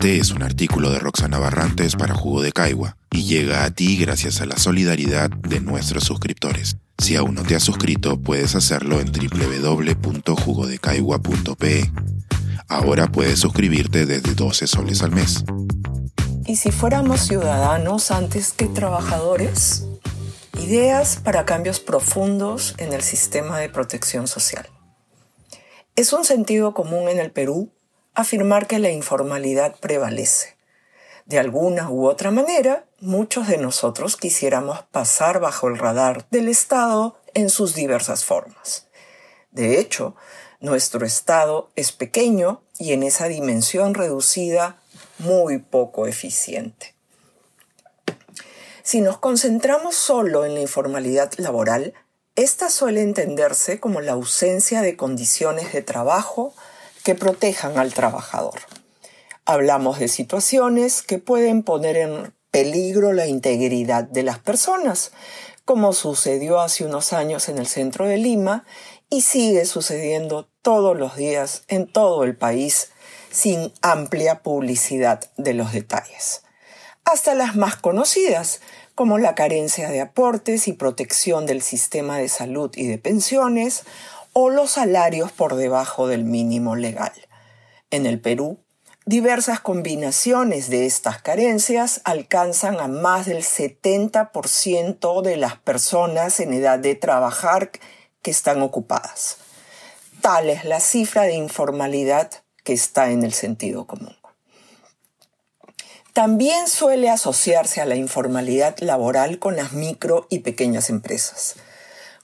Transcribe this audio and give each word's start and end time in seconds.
Este 0.00 0.16
es 0.16 0.30
un 0.30 0.42
artículo 0.42 0.90
de 0.90 0.98
Roxana 0.98 1.38
Barrantes 1.38 1.94
para 1.94 2.14
Jugo 2.14 2.40
de 2.40 2.52
Caigua 2.52 2.96
y 3.10 3.24
llega 3.24 3.64
a 3.64 3.70
ti 3.70 3.98
gracias 3.98 4.40
a 4.40 4.46
la 4.46 4.56
solidaridad 4.56 5.28
de 5.28 5.60
nuestros 5.60 6.04
suscriptores. 6.04 6.78
Si 6.96 7.16
aún 7.16 7.34
no 7.34 7.42
te 7.42 7.54
has 7.54 7.62
suscrito, 7.62 8.18
puedes 8.18 8.54
hacerlo 8.54 8.98
en 8.98 9.12
www.jugodecaigua.pe. 9.12 11.92
Ahora 12.66 13.12
puedes 13.12 13.40
suscribirte 13.40 14.06
desde 14.06 14.34
12 14.34 14.66
soles 14.68 15.02
al 15.02 15.10
mes. 15.10 15.44
¿Y 16.46 16.56
si 16.56 16.72
fuéramos 16.72 17.20
ciudadanos 17.20 18.10
antes 18.10 18.54
que 18.54 18.68
trabajadores? 18.68 19.84
Ideas 20.58 21.20
para 21.22 21.44
cambios 21.44 21.78
profundos 21.78 22.74
en 22.78 22.94
el 22.94 23.02
sistema 23.02 23.58
de 23.58 23.68
protección 23.68 24.28
social. 24.28 24.66
Es 25.94 26.14
un 26.14 26.24
sentido 26.24 26.72
común 26.72 27.10
en 27.10 27.18
el 27.18 27.32
Perú 27.32 27.70
afirmar 28.20 28.66
que 28.66 28.78
la 28.78 28.90
informalidad 28.90 29.76
prevalece. 29.80 30.56
De 31.26 31.38
alguna 31.38 31.90
u 31.90 32.06
otra 32.06 32.30
manera, 32.30 32.86
muchos 33.00 33.46
de 33.48 33.58
nosotros 33.58 34.16
quisiéramos 34.16 34.82
pasar 34.90 35.40
bajo 35.40 35.68
el 35.68 35.78
radar 35.78 36.26
del 36.30 36.48
Estado 36.48 37.16
en 37.34 37.50
sus 37.50 37.74
diversas 37.74 38.24
formas. 38.24 38.88
De 39.52 39.78
hecho, 39.78 40.16
nuestro 40.60 41.06
Estado 41.06 41.70
es 41.76 41.92
pequeño 41.92 42.62
y 42.78 42.92
en 42.92 43.02
esa 43.02 43.28
dimensión 43.28 43.94
reducida 43.94 44.80
muy 45.18 45.58
poco 45.58 46.06
eficiente. 46.06 46.94
Si 48.82 49.00
nos 49.00 49.18
concentramos 49.18 49.94
solo 49.94 50.44
en 50.44 50.54
la 50.54 50.60
informalidad 50.60 51.32
laboral, 51.36 51.94
esta 52.36 52.70
suele 52.70 53.02
entenderse 53.02 53.80
como 53.80 54.00
la 54.00 54.12
ausencia 54.12 54.82
de 54.82 54.96
condiciones 54.96 55.72
de 55.72 55.82
trabajo 55.82 56.54
que 57.02 57.14
protejan 57.14 57.78
al 57.78 57.92
trabajador. 57.92 58.60
Hablamos 59.44 59.98
de 59.98 60.08
situaciones 60.08 61.02
que 61.02 61.18
pueden 61.18 61.62
poner 61.62 61.96
en 61.96 62.34
peligro 62.50 63.12
la 63.12 63.26
integridad 63.26 64.04
de 64.04 64.22
las 64.22 64.38
personas, 64.38 65.12
como 65.64 65.92
sucedió 65.92 66.60
hace 66.60 66.84
unos 66.84 67.12
años 67.12 67.48
en 67.48 67.58
el 67.58 67.66
centro 67.66 68.06
de 68.06 68.18
Lima 68.18 68.64
y 69.08 69.22
sigue 69.22 69.64
sucediendo 69.64 70.48
todos 70.62 70.98
los 70.98 71.16
días 71.16 71.64
en 71.68 71.86
todo 71.86 72.24
el 72.24 72.36
país 72.36 72.90
sin 73.30 73.72
amplia 73.82 74.42
publicidad 74.42 75.20
de 75.36 75.54
los 75.54 75.72
detalles. 75.72 76.42
Hasta 77.04 77.34
las 77.34 77.56
más 77.56 77.76
conocidas, 77.76 78.60
como 78.94 79.18
la 79.18 79.34
carencia 79.34 79.88
de 79.88 80.00
aportes 80.00 80.68
y 80.68 80.72
protección 80.74 81.46
del 81.46 81.62
sistema 81.62 82.18
de 82.18 82.28
salud 82.28 82.70
y 82.74 82.86
de 82.86 82.98
pensiones, 82.98 83.84
o 84.42 84.50
los 84.50 84.72
salarios 84.72 85.32
por 85.32 85.56
debajo 85.56 86.08
del 86.08 86.24
mínimo 86.24 86.76
legal. 86.76 87.12
En 87.90 88.06
el 88.06 88.20
Perú, 88.20 88.58
diversas 89.04 89.60
combinaciones 89.60 90.70
de 90.70 90.86
estas 90.86 91.20
carencias 91.20 92.00
alcanzan 92.04 92.80
a 92.80 92.88
más 92.88 93.26
del 93.26 93.42
70% 93.42 95.22
de 95.22 95.36
las 95.36 95.56
personas 95.56 96.40
en 96.40 96.52
edad 96.52 96.78
de 96.78 96.94
trabajar 96.94 97.70
que 98.22 98.30
están 98.30 98.62
ocupadas. 98.62 99.38
Tal 100.20 100.48
es 100.48 100.64
la 100.64 100.80
cifra 100.80 101.22
de 101.22 101.34
informalidad 101.34 102.30
que 102.64 102.72
está 102.72 103.10
en 103.10 103.24
el 103.24 103.32
sentido 103.32 103.86
común. 103.86 104.16
También 106.12 106.66
suele 106.66 107.08
asociarse 107.08 107.80
a 107.80 107.86
la 107.86 107.94
informalidad 107.94 108.78
laboral 108.80 109.38
con 109.38 109.56
las 109.56 109.72
micro 109.72 110.26
y 110.28 110.40
pequeñas 110.40 110.90
empresas, 110.90 111.56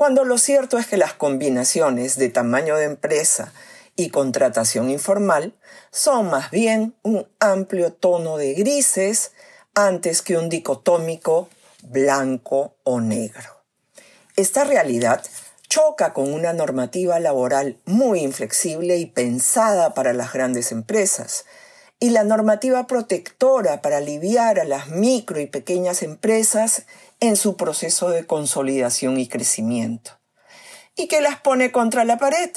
cuando 0.00 0.24
lo 0.24 0.38
cierto 0.38 0.78
es 0.78 0.86
que 0.86 0.96
las 0.96 1.12
combinaciones 1.12 2.16
de 2.16 2.30
tamaño 2.30 2.78
de 2.78 2.86
empresa 2.86 3.52
y 3.96 4.08
contratación 4.08 4.88
informal 4.88 5.52
son 5.90 6.30
más 6.30 6.50
bien 6.50 6.94
un 7.02 7.28
amplio 7.38 7.92
tono 7.92 8.38
de 8.38 8.54
grises 8.54 9.32
antes 9.74 10.22
que 10.22 10.38
un 10.38 10.48
dicotómico 10.48 11.50
blanco 11.82 12.76
o 12.82 13.02
negro. 13.02 13.62
Esta 14.36 14.64
realidad 14.64 15.22
choca 15.68 16.14
con 16.14 16.32
una 16.32 16.54
normativa 16.54 17.20
laboral 17.20 17.76
muy 17.84 18.20
inflexible 18.20 18.96
y 18.96 19.04
pensada 19.04 19.92
para 19.92 20.14
las 20.14 20.32
grandes 20.32 20.72
empresas, 20.72 21.44
y 22.00 22.10
la 22.10 22.24
normativa 22.24 22.86
protectora 22.86 23.82
para 23.82 23.98
aliviar 23.98 24.58
a 24.58 24.64
las 24.64 24.88
micro 24.88 25.38
y 25.38 25.46
pequeñas 25.46 26.02
empresas 26.02 26.84
en 27.20 27.36
su 27.36 27.56
proceso 27.56 28.08
de 28.08 28.26
consolidación 28.26 29.20
y 29.20 29.28
crecimiento, 29.28 30.18
y 30.96 31.06
que 31.06 31.20
las 31.20 31.38
pone 31.40 31.70
contra 31.70 32.04
la 32.04 32.16
pared 32.16 32.50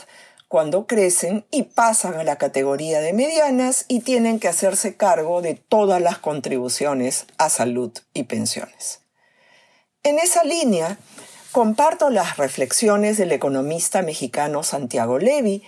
cuando 0.48 0.86
crecen 0.88 1.46
y 1.52 1.64
pasan 1.64 2.14
a 2.14 2.24
la 2.24 2.38
categoría 2.38 3.02
de 3.02 3.12
medianas 3.12 3.86
y 3.88 4.02
tienen 4.02 4.40
que 4.40 4.48
hacerse 4.48 4.96
cargo 4.96 5.42
de 5.42 5.56
todas 5.56 6.00
las 6.00 6.20
contribuciones 6.20 7.26
a 7.38 7.50
salud 7.50 7.92
y 8.14 8.24
pensiones. 8.24 9.02
En 10.04 10.20
esa 10.20 10.44
línea, 10.44 11.00
comparto 11.52 12.10
las 12.12 12.38
reflexiones 12.38 13.18
del 13.18 13.32
economista 13.32 14.04
mexicano 14.04 14.62
Santiago 14.64 15.18
Levy, 15.18 15.64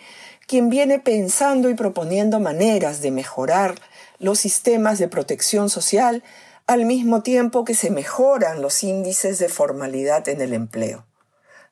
quien 0.48 0.70
viene 0.70 1.00
pensando 1.00 1.70
y 1.70 1.76
proponiendo 1.76 2.40
maneras 2.40 3.02
de 3.02 3.12
mejorar 3.12 3.76
los 4.20 4.40
sistemas 4.40 5.00
de 5.00 5.08
protección 5.08 5.70
social 5.70 6.24
al 6.68 6.86
mismo 6.86 7.22
tiempo 7.22 7.66
que 7.66 7.76
se 7.76 7.92
mejoran 7.92 8.62
los 8.62 8.84
índices 8.84 9.40
de 9.40 9.50
formalidad 9.50 10.28
en 10.30 10.42
el 10.42 10.54
empleo. 10.54 11.06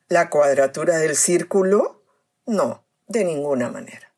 ¿La 0.07 0.29
cuadratura 0.29 0.97
del 0.97 1.15
círculo? 1.15 2.03
No, 2.45 2.83
de 3.07 3.23
ninguna 3.23 3.69
manera. 3.69 4.13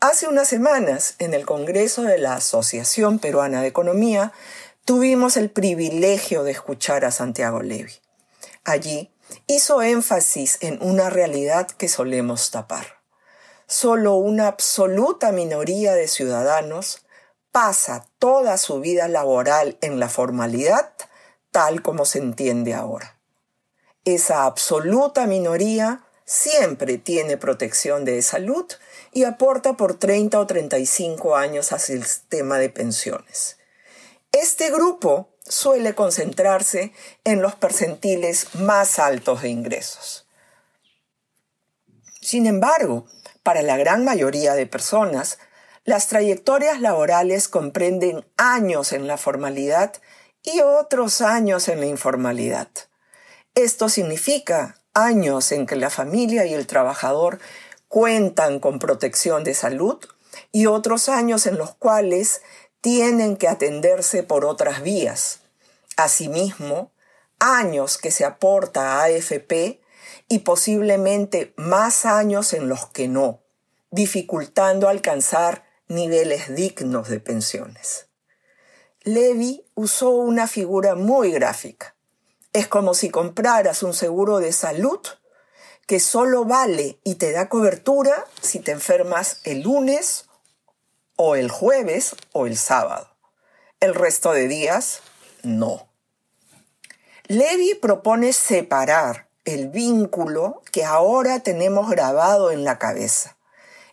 Hace 0.00 0.28
unas 0.28 0.48
semanas, 0.48 1.14
en 1.18 1.32
el 1.34 1.46
Congreso 1.46 2.02
de 2.02 2.18
la 2.18 2.34
Asociación 2.34 3.18
Peruana 3.18 3.62
de 3.62 3.68
Economía, 3.68 4.32
tuvimos 4.84 5.36
el 5.36 5.50
privilegio 5.50 6.42
de 6.44 6.52
escuchar 6.52 7.04
a 7.04 7.10
Santiago 7.10 7.62
Levy. 7.62 7.94
Allí 8.64 9.12
hizo 9.46 9.82
énfasis 9.82 10.58
en 10.60 10.78
una 10.82 11.10
realidad 11.10 11.68
que 11.68 11.88
solemos 11.88 12.50
tapar 12.50 13.03
solo 13.66 14.14
una 14.16 14.48
absoluta 14.48 15.32
minoría 15.32 15.94
de 15.94 16.08
ciudadanos 16.08 17.04
pasa 17.52 18.06
toda 18.18 18.58
su 18.58 18.80
vida 18.80 19.08
laboral 19.08 19.78
en 19.80 20.00
la 20.00 20.08
formalidad 20.08 20.92
tal 21.54 21.82
como 21.82 22.04
se 22.04 22.18
entiende 22.18 22.74
ahora. 22.74 23.16
Esa 24.04 24.42
absoluta 24.42 25.28
minoría 25.28 26.04
siempre 26.24 26.98
tiene 26.98 27.36
protección 27.36 28.04
de 28.04 28.20
salud 28.22 28.66
y 29.12 29.22
aporta 29.22 29.74
por 29.74 29.96
30 29.96 30.40
o 30.40 30.46
35 30.48 31.36
años 31.36 31.70
al 31.70 31.78
sistema 31.78 32.58
de 32.58 32.70
pensiones. 32.70 33.58
Este 34.32 34.72
grupo 34.72 35.28
suele 35.46 35.94
concentrarse 35.94 36.92
en 37.22 37.40
los 37.40 37.54
percentiles 37.54 38.56
más 38.56 38.98
altos 38.98 39.42
de 39.42 39.50
ingresos. 39.50 40.26
Sin 42.20 42.46
embargo, 42.46 43.06
para 43.44 43.62
la 43.62 43.76
gran 43.76 44.04
mayoría 44.04 44.54
de 44.54 44.66
personas, 44.66 45.38
las 45.84 46.08
trayectorias 46.08 46.80
laborales 46.80 47.46
comprenden 47.46 48.26
años 48.36 48.92
en 48.92 49.06
la 49.06 49.18
formalidad 49.18 49.92
y 50.42 50.62
otros 50.62 51.20
años 51.20 51.68
en 51.68 51.80
la 51.80 51.86
informalidad. 51.86 52.68
Esto 53.54 53.88
significa 53.88 54.80
años 54.94 55.52
en 55.52 55.66
que 55.66 55.76
la 55.76 55.90
familia 55.90 56.46
y 56.46 56.54
el 56.54 56.66
trabajador 56.66 57.38
cuentan 57.88 58.60
con 58.60 58.78
protección 58.78 59.44
de 59.44 59.54
salud 59.54 59.98
y 60.50 60.66
otros 60.66 61.10
años 61.10 61.46
en 61.46 61.58
los 61.58 61.74
cuales 61.74 62.40
tienen 62.80 63.36
que 63.36 63.46
atenderse 63.46 64.22
por 64.22 64.46
otras 64.46 64.82
vías. 64.82 65.40
Asimismo, 65.96 66.92
años 67.38 67.98
que 67.98 68.10
se 68.10 68.24
aporta 68.24 68.94
a 68.94 69.04
AFP 69.04 69.83
y 70.28 70.40
posiblemente 70.40 71.54
más 71.56 72.06
años 72.06 72.52
en 72.52 72.68
los 72.68 72.86
que 72.86 73.08
no, 73.08 73.42
dificultando 73.90 74.88
alcanzar 74.88 75.64
niveles 75.88 76.54
dignos 76.54 77.08
de 77.08 77.20
pensiones. 77.20 78.08
Levy 79.02 79.64
usó 79.74 80.10
una 80.10 80.46
figura 80.46 80.94
muy 80.94 81.30
gráfica. 81.30 81.94
Es 82.52 82.68
como 82.68 82.94
si 82.94 83.10
compraras 83.10 83.82
un 83.82 83.92
seguro 83.92 84.38
de 84.38 84.52
salud 84.52 85.00
que 85.86 86.00
solo 86.00 86.44
vale 86.44 86.98
y 87.04 87.16
te 87.16 87.32
da 87.32 87.48
cobertura 87.48 88.24
si 88.40 88.60
te 88.60 88.72
enfermas 88.72 89.40
el 89.44 89.62
lunes 89.62 90.26
o 91.16 91.36
el 91.36 91.50
jueves 91.50 92.16
o 92.32 92.46
el 92.46 92.56
sábado. 92.56 93.10
El 93.80 93.94
resto 93.94 94.32
de 94.32 94.48
días, 94.48 95.02
no. 95.42 95.88
Levy 97.26 97.74
propone 97.74 98.32
separar 98.32 99.23
el 99.44 99.68
vínculo 99.68 100.62
que 100.72 100.84
ahora 100.84 101.40
tenemos 101.40 101.90
grabado 101.90 102.50
en 102.50 102.64
la 102.64 102.78
cabeza 102.78 103.36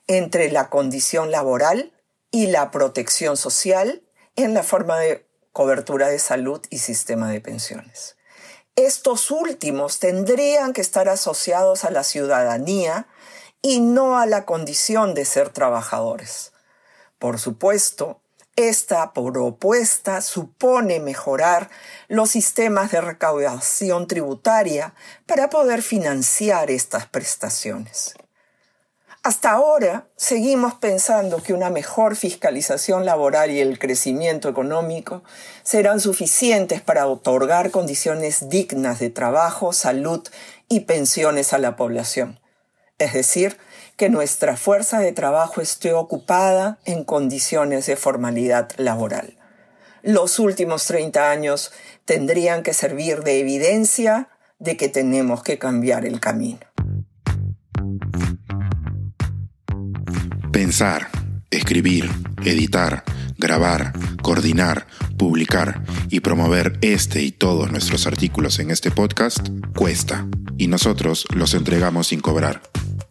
entre 0.08 0.52
la 0.52 0.70
condición 0.70 1.32
laboral 1.32 1.94
y 2.32 2.48
la 2.48 2.72
protección 2.72 3.38
social 3.38 4.04
en 4.36 4.54
la 4.54 4.64
forma 4.64 4.98
de 4.98 5.28
cobertura 5.54 6.08
de 6.08 6.20
salud 6.20 6.62
y 6.70 6.80
sistema 6.80 7.30
de 7.30 7.42
pensiones. 7.42 8.16
Estos 8.76 9.32
últimos 9.32 10.00
tendrían 10.00 10.74
que 10.74 10.82
estar 10.82 11.10
asociados 11.10 11.84
a 11.84 11.92
la 11.92 12.04
ciudadanía 12.04 13.08
y 13.62 13.82
no 13.82 14.18
a 14.18 14.26
la 14.26 14.46
condición 14.46 15.14
de 15.14 15.26
ser 15.26 15.50
trabajadores. 15.50 16.54
Por 17.20 17.40
supuesto, 17.40 18.22
Esta 18.58 19.14
propuesta 19.14 20.20
supone 20.22 21.00
mejorar 21.00 21.70
los 22.10 22.32
sistemas 22.32 22.92
de 22.92 23.00
recaudación 23.00 24.08
tributaria 24.08 24.94
para 25.26 25.50
poder 25.50 25.82
financiar 25.82 26.70
estas 26.70 27.06
prestaciones. 27.06 28.14
Hasta 29.24 29.52
ahora 29.52 30.08
seguimos 30.16 30.74
pensando 30.74 31.44
que 31.44 31.54
una 31.54 31.70
mejor 31.70 32.16
fiscalización 32.16 33.06
laboral 33.06 33.52
y 33.52 33.60
el 33.60 33.78
crecimiento 33.78 34.50
económico 34.50 35.24
serán 35.62 36.00
suficientes 36.00 36.82
para 36.82 37.06
otorgar 37.06 37.70
condiciones 37.70 38.50
dignas 38.50 39.00
de 39.00 39.12
trabajo, 39.12 39.74
salud 39.74 40.28
y 40.68 40.82
pensiones 40.82 41.54
a 41.54 41.60
la 41.60 41.76
población. 41.76 42.40
Es 42.98 43.14
decir, 43.14 43.58
que 44.02 44.10
nuestra 44.10 44.58
fuerza 44.58 44.98
de 44.98 45.12
trabajo 45.12 45.62
esté 45.62 45.94
ocupada 45.94 46.80
en 46.86 47.04
condiciones 47.04 47.86
de 47.86 47.96
formalidad 47.96 48.72
laboral. 48.78 49.38
Los 50.02 50.40
últimos 50.40 50.88
30 50.88 51.30
años 51.30 51.72
tendrían 52.04 52.64
que 52.64 52.74
servir 52.74 53.20
de 53.20 53.40
evidencia 53.40 54.30
de 54.58 54.76
que 54.76 54.90
tenemos 54.90 55.44
que 55.44 55.60
cambiar 55.60 56.08
el 56.08 56.20
camino. 56.20 56.62
Pensar, 60.52 61.10
escribir, 61.52 62.10
editar, 62.44 63.04
grabar, 63.38 63.94
coordinar, 64.24 64.88
publicar 65.16 65.84
y 66.10 66.22
promover 66.22 66.80
este 66.82 67.22
y 67.22 67.32
todos 67.32 67.72
nuestros 67.72 68.08
artículos 68.08 68.58
en 68.58 68.72
este 68.72 68.90
podcast 68.90 69.48
cuesta 69.76 70.28
y 70.58 70.66
nosotros 70.66 71.28
los 71.36 71.54
entregamos 71.54 72.08
sin 72.08 72.20
cobrar. 72.20 72.64